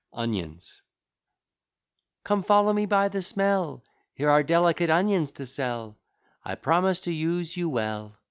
ONIONS 0.13 0.81
Come, 2.23 2.41
follow 2.41 2.73
me 2.73 2.87
by 2.87 3.07
the 3.09 3.21
smell, 3.21 3.83
Here 4.15 4.31
are 4.31 4.41
delicate 4.41 4.89
onions 4.89 5.31
to 5.33 5.45
sell; 5.45 5.99
I 6.43 6.55
promise 6.55 7.01
to 7.01 7.11
use 7.11 7.55
you 7.55 7.69
well. 7.69 8.17